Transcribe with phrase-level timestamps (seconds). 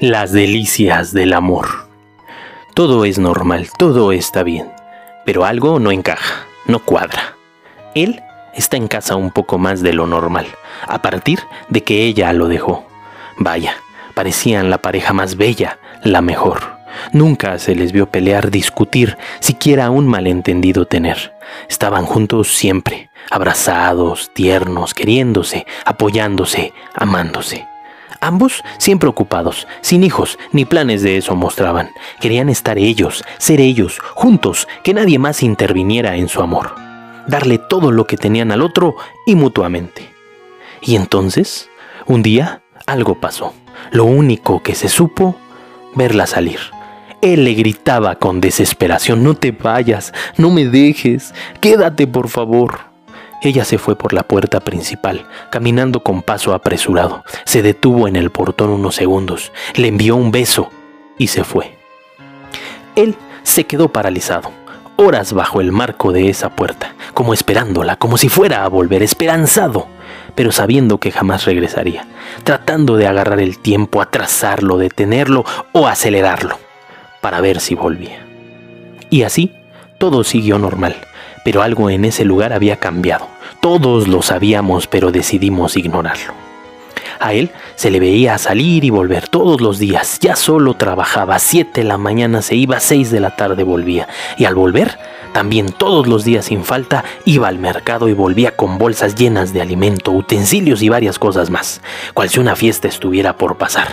[0.00, 1.88] Las delicias del amor.
[2.74, 4.70] Todo es normal, todo está bien,
[5.24, 7.34] pero algo no encaja, no cuadra.
[7.94, 8.20] Él
[8.54, 10.48] está en casa un poco más de lo normal,
[10.86, 11.40] a partir
[11.70, 12.86] de que ella lo dejó.
[13.38, 13.76] Vaya,
[14.12, 16.76] parecían la pareja más bella, la mejor.
[17.12, 21.32] Nunca se les vio pelear, discutir, siquiera un malentendido tener.
[21.70, 27.66] Estaban juntos siempre, abrazados, tiernos, queriéndose, apoyándose, amándose.
[28.20, 31.90] Ambos siempre ocupados, sin hijos, ni planes de eso mostraban.
[32.20, 36.74] Querían estar ellos, ser ellos, juntos, que nadie más interviniera en su amor.
[37.26, 40.10] Darle todo lo que tenían al otro y mutuamente.
[40.80, 41.68] Y entonces,
[42.06, 43.54] un día, algo pasó.
[43.90, 45.36] Lo único que se supo,
[45.94, 46.60] verla salir.
[47.22, 52.85] Él le gritaba con desesperación, no te vayas, no me dejes, quédate por favor.
[53.42, 57.24] Ella se fue por la puerta principal, caminando con paso apresurado.
[57.44, 60.70] Se detuvo en el portón unos segundos, le envió un beso
[61.18, 61.76] y se fue.
[62.94, 64.50] Él se quedó paralizado,
[64.96, 69.86] horas bajo el marco de esa puerta, como esperándola, como si fuera a volver, esperanzado,
[70.34, 72.06] pero sabiendo que jamás regresaría,
[72.42, 76.58] tratando de agarrar el tiempo, atrasarlo, detenerlo o acelerarlo,
[77.20, 78.26] para ver si volvía.
[79.10, 79.52] Y así,
[79.98, 80.96] todo siguió normal
[81.46, 83.28] pero algo en ese lugar había cambiado.
[83.60, 86.32] Todos lo sabíamos, pero decidimos ignorarlo.
[87.20, 90.18] A él se le veía salir y volver todos los días.
[90.20, 91.38] Ya solo trabajaba.
[91.38, 94.08] Siete de la mañana se iba, seis de la tarde volvía.
[94.36, 94.98] Y al volver,
[95.32, 99.62] también todos los días sin falta, iba al mercado y volvía con bolsas llenas de
[99.62, 101.80] alimento, utensilios y varias cosas más,
[102.12, 103.86] cual si una fiesta estuviera por pasar.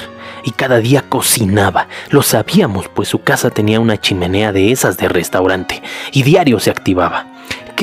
[0.43, 1.87] Y cada día cocinaba.
[2.09, 6.71] Lo sabíamos, pues su casa tenía una chimenea de esas de restaurante, y diario se
[6.71, 7.32] activaba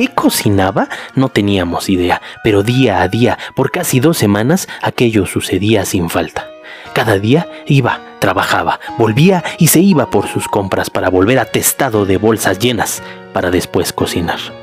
[0.01, 0.89] qué cocinaba?
[1.15, 6.49] No teníamos idea, pero día a día, por casi dos semanas, aquello sucedía sin falta.
[6.95, 12.17] Cada día iba, trabajaba, volvía y se iba por sus compras para volver atestado de
[12.17, 13.03] bolsas llenas,
[13.35, 14.60] para después cocinar.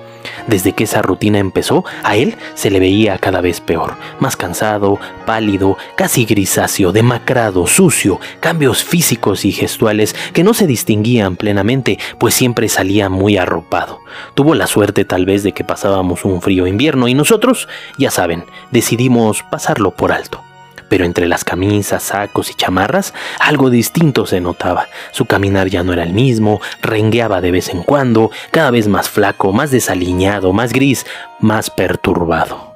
[0.48, 4.99] Desde que esa rutina empezó, a él se le veía cada vez peor, más cansado,
[5.26, 12.33] pálido, casi grisáceo, demacrado, sucio, cambios físicos y gestuales que no se distinguían plenamente, pues
[12.33, 13.99] siempre salía muy arropado.
[14.36, 17.67] Tuvo la suerte tal vez de que pasábamos un frío invierno y nosotros,
[17.98, 20.42] ya saben, decidimos pasarlo por alto
[20.89, 24.87] pero entre las camisas, sacos y chamarras algo distinto se notaba.
[25.11, 29.09] Su caminar ya no era el mismo, rengueaba de vez en cuando, cada vez más
[29.09, 31.05] flaco, más desaliñado, más gris,
[31.39, 32.76] más perturbado.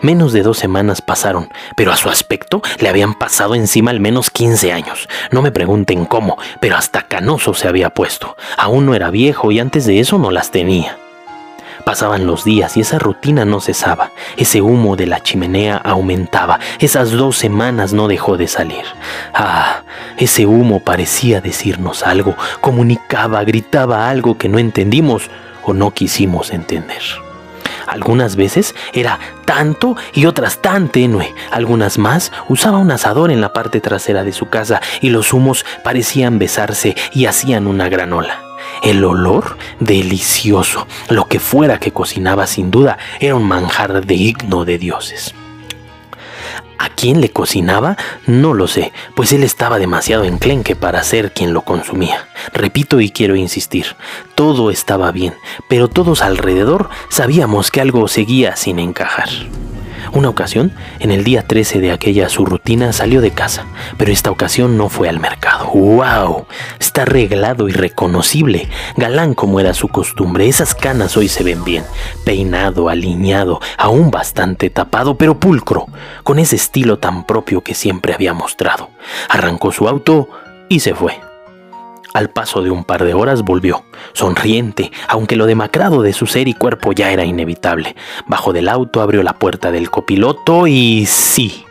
[0.00, 4.30] Menos de dos semanas pasaron, pero a su aspecto le habían pasado encima al menos
[4.30, 5.08] 15 años.
[5.30, 8.36] No me pregunten cómo, pero hasta canoso se había puesto.
[8.56, 10.98] Aún no era viejo y antes de eso no las tenía.
[11.86, 14.10] Pasaban los días y esa rutina no cesaba.
[14.36, 16.58] Ese humo de la chimenea aumentaba.
[16.80, 18.82] Esas dos semanas no dejó de salir.
[19.32, 19.82] Ah,
[20.16, 25.30] ese humo parecía decirnos algo, comunicaba, gritaba algo que no entendimos
[25.62, 27.02] o no quisimos entender.
[27.86, 31.32] Algunas veces era tanto y otras tan tenue.
[31.52, 35.64] Algunas más usaba un asador en la parte trasera de su casa y los humos
[35.84, 38.45] parecían besarse y hacían una granola.
[38.82, 44.78] El olor delicioso, lo que fuera que cocinaba sin duda, era un manjar digno de
[44.78, 45.34] dioses.
[46.78, 47.96] ¿A quién le cocinaba?
[48.26, 52.28] No lo sé, pues él estaba demasiado enclenque para ser quien lo consumía.
[52.52, 53.96] Repito y quiero insistir,
[54.34, 55.34] todo estaba bien,
[55.68, 59.28] pero todos alrededor sabíamos que algo seguía sin encajar.
[60.12, 64.30] Una ocasión, en el día 13 de aquella su rutina, salió de casa, pero esta
[64.30, 65.66] ocasión no fue al mercado.
[65.72, 66.46] ¡Wow!
[66.78, 70.48] Está arreglado y reconocible, galán como era su costumbre.
[70.48, 71.84] Esas canas hoy se ven bien,
[72.24, 75.86] peinado, alineado, aún bastante tapado, pero pulcro,
[76.22, 78.90] con ese estilo tan propio que siempre había mostrado.
[79.28, 80.28] Arrancó su auto
[80.68, 81.25] y se fue.
[82.16, 83.84] Al paso de un par de horas volvió,
[84.14, 87.94] sonriente, aunque lo demacrado de su ser y cuerpo ya era inevitable.
[88.26, 91.66] Bajo del auto abrió la puerta del copiloto y sí,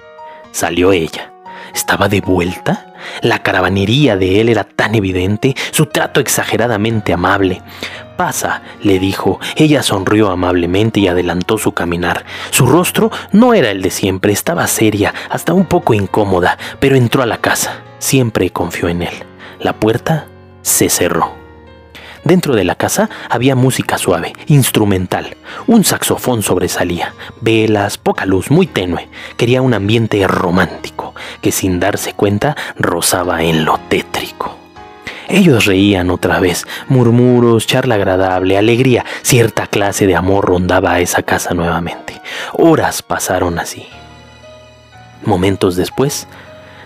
[0.52, 1.34] salió ella.
[1.74, 2.94] ¿Estaba de vuelta?
[3.24, 7.64] La caravanería de él era tan evidente, su trato exageradamente amable.
[8.16, 9.40] Pasa, le dijo.
[9.56, 12.24] Ella sonrió amablemente y adelantó su caminar.
[12.52, 17.24] Su rostro no era el de siempre, estaba seria, hasta un poco incómoda, pero entró
[17.24, 17.82] a la casa.
[17.98, 19.24] Siempre confió en él.
[19.60, 20.28] La puerta
[20.66, 21.32] se cerró.
[22.24, 25.38] Dentro de la casa había música suave, instrumental.
[25.68, 29.08] Un saxofón sobresalía, velas, poca luz, muy tenue.
[29.38, 34.58] Quería un ambiente romántico que sin darse cuenta rozaba en lo tétrico.
[35.28, 41.22] Ellos reían otra vez, murmuros, charla agradable, alegría, cierta clase de amor rondaba a esa
[41.22, 42.20] casa nuevamente.
[42.54, 43.86] Horas pasaron así.
[45.24, 46.28] Momentos después,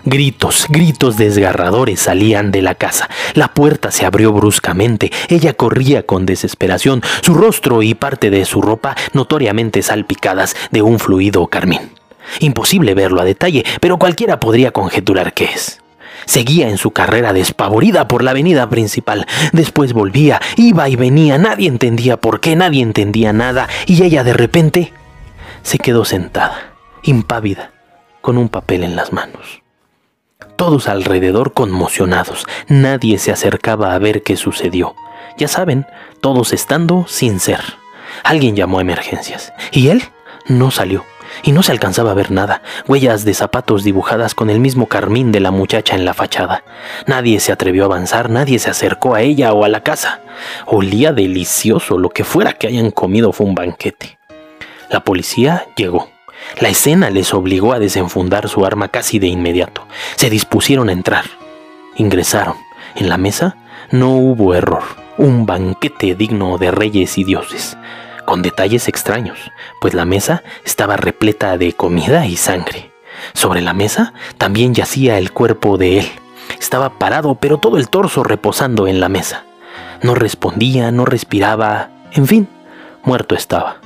[0.04, 3.10] Gritos, gritos desgarradores salían de la casa.
[3.34, 5.12] La puerta se abrió bruscamente.
[5.28, 10.98] Ella corría con desesperación, su rostro y parte de su ropa notoriamente salpicadas de un
[10.98, 11.90] fluido carmín.
[12.38, 15.80] Imposible verlo a detalle, pero cualquiera podría conjeturar qué es.
[16.24, 19.26] Seguía en su carrera despavorida por la avenida principal.
[19.52, 24.32] Después volvía, iba y venía, nadie entendía por qué, nadie entendía nada, y ella de
[24.32, 24.92] repente
[25.62, 27.72] se quedó sentada, impávida,
[28.20, 29.62] con un papel en las manos.
[30.60, 34.94] Todos alrededor conmocionados, nadie se acercaba a ver qué sucedió.
[35.38, 35.86] Ya saben,
[36.20, 37.60] todos estando sin ser.
[38.24, 40.02] Alguien llamó a emergencias, y él
[40.48, 41.06] no salió
[41.42, 45.32] y no se alcanzaba a ver nada, huellas de zapatos dibujadas con el mismo carmín
[45.32, 46.62] de la muchacha en la fachada.
[47.06, 50.20] Nadie se atrevió a avanzar, nadie se acercó a ella o a la casa.
[50.66, 54.18] Olía delicioso, lo que fuera que hayan comido fue un banquete.
[54.90, 56.10] La policía llegó.
[56.60, 59.86] La escena les obligó a desenfundar su arma casi de inmediato.
[60.16, 61.24] Se dispusieron a entrar.
[61.96, 62.56] Ingresaron.
[62.94, 63.56] En la mesa
[63.90, 64.82] no hubo error.
[65.18, 67.76] Un banquete digno de reyes y dioses
[68.30, 69.50] con detalles extraños,
[69.80, 72.92] pues la mesa estaba repleta de comida y sangre.
[73.32, 76.06] Sobre la mesa también yacía el cuerpo de él.
[76.60, 79.46] Estaba parado, pero todo el torso reposando en la mesa.
[80.02, 82.48] No respondía, no respiraba, en fin,
[83.02, 83.80] muerto estaba.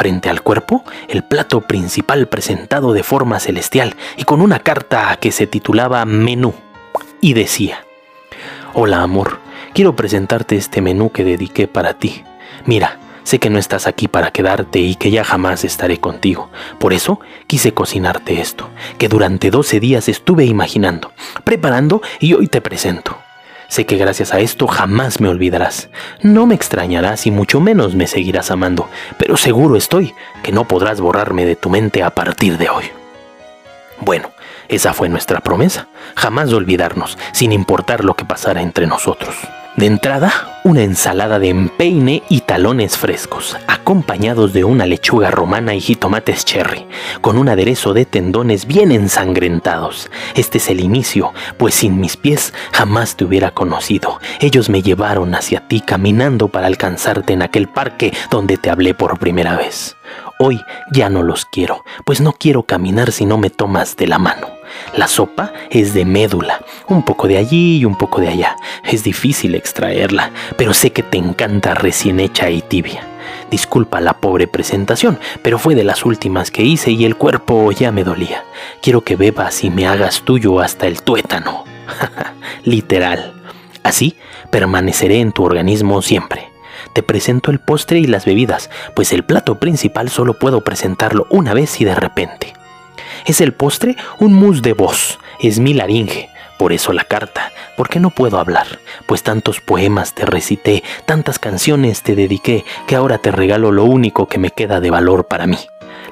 [0.00, 5.30] Frente al cuerpo, el plato principal presentado de forma celestial y con una carta que
[5.30, 6.54] se titulaba Menú.
[7.20, 7.84] Y decía,
[8.72, 9.40] Hola amor,
[9.74, 12.24] quiero presentarte este menú que dediqué para ti.
[12.64, 16.48] Mira, Sé que no estás aquí para quedarte y que ya jamás estaré contigo.
[16.78, 21.12] Por eso quise cocinarte esto, que durante 12 días estuve imaginando,
[21.44, 23.18] preparando y hoy te presento.
[23.70, 25.90] Sé que gracias a esto jamás me olvidarás.
[26.22, 30.12] No me extrañarás y mucho menos me seguirás amando, pero seguro estoy
[30.42, 32.86] que no podrás borrarme de tu mente a partir de hoy.
[34.00, 34.32] Bueno,
[34.66, 35.86] esa fue nuestra promesa,
[36.16, 39.36] jamás olvidarnos, sin importar lo que pasara entre nosotros.
[39.76, 45.80] De entrada, una ensalada de empeine y talones frescos, acompañados de una lechuga romana y
[45.80, 46.86] jitomates cherry,
[47.22, 50.10] con un aderezo de tendones bien ensangrentados.
[50.34, 54.20] Este es el inicio, pues sin mis pies jamás te hubiera conocido.
[54.40, 59.18] Ellos me llevaron hacia ti caminando para alcanzarte en aquel parque donde te hablé por
[59.18, 59.96] primera vez.
[60.38, 60.60] Hoy
[60.92, 64.59] ya no los quiero, pues no quiero caminar si no me tomas de la mano.
[64.96, 68.56] La sopa es de médula, un poco de allí y un poco de allá.
[68.84, 73.06] Es difícil extraerla, pero sé que te encanta recién hecha y tibia.
[73.50, 77.92] Disculpa la pobre presentación, pero fue de las últimas que hice y el cuerpo ya
[77.92, 78.44] me dolía.
[78.82, 81.64] Quiero que bebas y me hagas tuyo hasta el tuétano.
[82.64, 83.34] Literal.
[83.82, 84.16] Así
[84.50, 86.50] permaneceré en tu organismo siempre
[86.92, 91.54] te presento el postre y las bebidas, pues el plato principal solo puedo presentarlo una
[91.54, 92.54] vez y de repente.
[93.26, 98.00] Es el postre un mousse de voz, es mi laringe, por eso la carta, porque
[98.00, 98.66] no puedo hablar,
[99.06, 104.26] pues tantos poemas te recité, tantas canciones te dediqué, que ahora te regalo lo único
[104.26, 105.58] que me queda de valor para mí,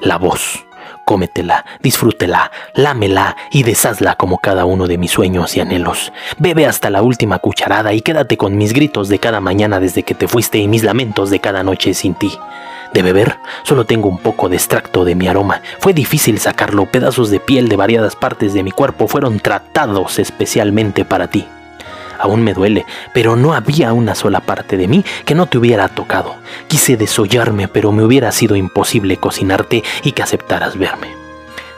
[0.01, 0.65] la voz.
[1.05, 6.13] Cómetela, disfrútela, lámela y deshazla como cada uno de mis sueños y anhelos.
[6.37, 10.13] Bebe hasta la última cucharada y quédate con mis gritos de cada mañana desde que
[10.13, 12.31] te fuiste y mis lamentos de cada noche sin ti.
[12.93, 15.61] De beber, solo tengo un poco de extracto de mi aroma.
[15.79, 21.05] Fue difícil sacarlo, pedazos de piel de variadas partes de mi cuerpo fueron tratados especialmente
[21.05, 21.47] para ti
[22.19, 25.87] aún me duele, pero no había una sola parte de mí que no te hubiera
[25.87, 26.35] tocado.
[26.67, 31.15] Quise desollarme, pero me hubiera sido imposible cocinarte y que aceptaras verme.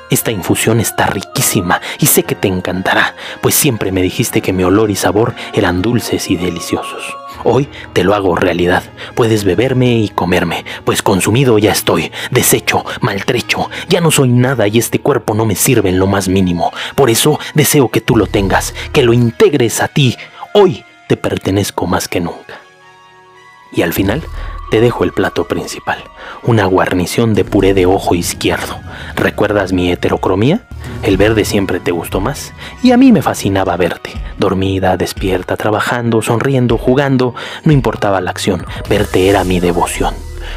[0.10, 4.64] Esta infusión está riquísima y sé que te encantará, pues siempre me dijiste que mi
[4.64, 7.16] olor y sabor eran dulces y deliciosos.
[7.44, 8.84] Hoy te lo hago realidad.
[9.16, 14.78] Puedes beberme y comerme, pues consumido ya estoy, deshecho, maltrecho, ya no soy nada y
[14.78, 16.72] este cuerpo no me sirve en lo más mínimo.
[16.96, 20.16] Por eso deseo que tú lo tengas, que lo integres a ti.
[20.54, 22.60] Hoy te pertenezco más que nunca.
[23.74, 24.22] Y al final
[24.70, 26.04] te dejo el plato principal,
[26.44, 28.80] una guarnición de puré de ojo izquierdo.
[29.16, 30.62] ¿Recuerdas mi heterocromía?
[31.04, 32.54] El verde siempre te gustó más
[32.84, 38.66] y a mí me fascinaba verte, dormida, despierta, trabajando, sonriendo, jugando, no importaba la acción,
[38.88, 40.14] verte era mi devoción.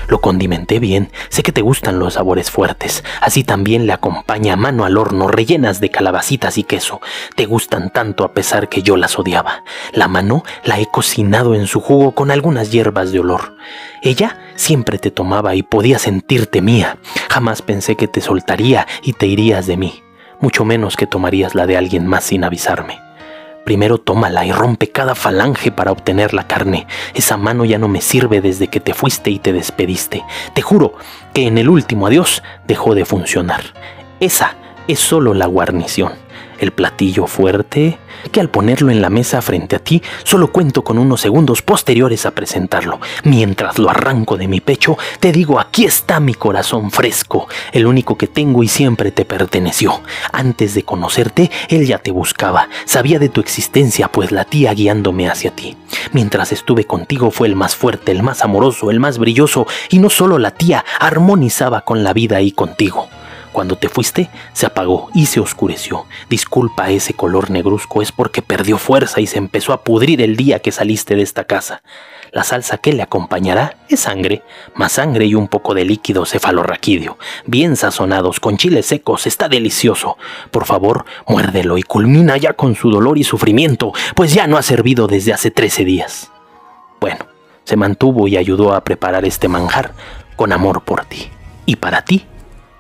[0.09, 4.85] Lo condimenté bien, sé que te gustan los sabores fuertes, así también le acompaña mano
[4.85, 7.01] al horno rellenas de calabacitas y queso.
[7.37, 9.65] Te gustan tanto a pesar que yo las odiaba.
[9.93, 13.57] La mano la he cocinado en su jugo con algunas hierbas de olor.
[14.03, 16.99] Ella siempre te tomaba y podía sentirte mía.
[17.31, 20.04] Jamás pensé que te soltaría y te irías de mí,
[20.45, 23.01] mucho menos que tomarías la de alguien más sin avisarme.
[23.65, 26.87] Primero tómala y rompe cada falange para obtener la carne.
[27.15, 30.23] Esa mano ya no me sirve desde que te fuiste y te despediste.
[30.53, 30.97] Te juro
[31.33, 33.63] que en el último adiós dejó de funcionar.
[34.21, 34.55] Esa
[34.87, 36.13] es solo la guarnición.
[36.59, 37.99] El platillo fuerte,
[38.33, 42.27] que al ponerlo en la mesa frente a ti, solo cuento con unos segundos posteriores
[42.27, 43.01] a presentarlo.
[43.25, 48.17] Mientras lo arranco de mi pecho, te digo, aquí está mi corazón fresco, el único
[48.17, 50.03] que tengo y siempre te perteneció.
[50.33, 55.29] Antes de conocerte, él ya te buscaba, sabía de tu existencia, pues la tía guiándome
[55.29, 55.77] hacia ti.
[56.13, 60.11] Mientras estuve contigo fue el más fuerte, el más amoroso, el más brilloso, y no
[60.11, 63.09] solo la tía, armonizaba con la vida y contigo.
[63.55, 66.07] Cuando te fuiste, se apagó y se oscureció.
[66.29, 70.59] Disculpa ese color negruzco, es porque perdió fuerza y se empezó a pudrir el día
[70.59, 71.81] que saliste de esta casa.
[72.33, 74.43] La salsa que le acompañará es sangre,
[74.75, 80.19] más sangre y un poco de líquido cefalorraquídeo, bien sazonados con chiles secos, está delicioso.
[80.51, 84.63] Por favor, muérdelo y culmina ya con su dolor y sufrimiento, pues ya no ha
[84.63, 86.33] servido desde hace 13 días.
[87.01, 87.25] Bueno,
[87.63, 89.93] se mantuvo y ayudó a preparar este manjar
[90.35, 91.31] con amor por ti.
[91.67, 92.27] Y para ti,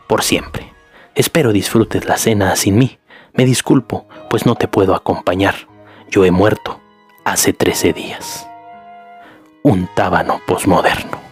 [0.06, 0.72] por siempre.
[1.14, 2.98] Espero disfrutes la cena sin mí.
[3.32, 5.54] Me disculpo, pues no te puedo acompañar.
[6.10, 6.80] Yo he muerto
[7.24, 8.48] hace 13 días.
[9.62, 11.23] Un tábano posmoderno.